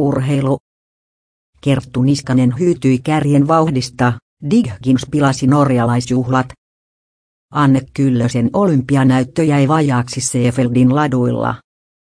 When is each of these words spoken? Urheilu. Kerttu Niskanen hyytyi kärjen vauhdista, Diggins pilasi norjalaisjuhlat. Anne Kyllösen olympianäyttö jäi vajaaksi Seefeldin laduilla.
Urheilu. 0.00 0.58
Kerttu 1.60 2.02
Niskanen 2.02 2.58
hyytyi 2.58 2.98
kärjen 2.98 3.48
vauhdista, 3.48 4.12
Diggins 4.50 5.06
pilasi 5.10 5.46
norjalaisjuhlat. 5.46 6.52
Anne 7.52 7.80
Kyllösen 7.94 8.50
olympianäyttö 8.52 9.42
jäi 9.42 9.68
vajaaksi 9.68 10.20
Seefeldin 10.20 10.94
laduilla. 10.94 11.54